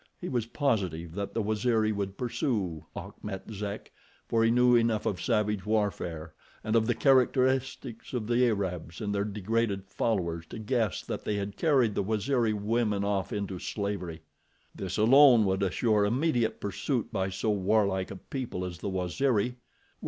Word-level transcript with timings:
He 0.19 0.29
was 0.29 0.47
positive 0.47 1.13
that 1.13 1.35
the 1.35 1.43
Waziri 1.43 1.91
would 1.91 2.17
pursue 2.17 2.87
Achmet 2.95 3.51
Zek, 3.53 3.91
for 4.27 4.43
he 4.43 4.49
knew 4.49 4.75
enough 4.75 5.05
of 5.05 5.21
savage 5.21 5.63
warfare, 5.63 6.33
and 6.63 6.75
of 6.75 6.87
the 6.87 6.95
characteristics 6.95 8.11
of 8.11 8.25
the 8.25 8.43
Arabs 8.47 8.99
and 8.99 9.13
their 9.13 9.23
degraded 9.23 9.85
followers 9.91 10.47
to 10.47 10.57
guess 10.57 11.03
that 11.03 11.23
they 11.23 11.35
had 11.35 11.55
carried 11.55 11.93
the 11.93 12.03
Waziri 12.03 12.51
women 12.51 13.03
off 13.03 13.31
into 13.31 13.59
slavery. 13.59 14.23
This 14.73 14.97
alone 14.97 15.45
would 15.45 15.61
assure 15.61 16.03
immediate 16.03 16.59
pursuit 16.59 17.11
by 17.13 17.29
so 17.29 17.51
warlike 17.51 18.09
a 18.09 18.15
people 18.15 18.65
as 18.65 18.79
the 18.79 18.89
Waziri. 18.89 19.57